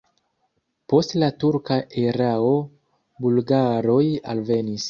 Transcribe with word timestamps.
Post 0.93 1.13
la 1.23 1.29
turka 1.43 1.77
erao 2.05 2.49
bulgaroj 3.27 4.05
alvenis. 4.35 4.79